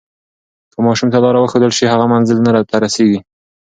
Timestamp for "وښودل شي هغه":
1.39-2.05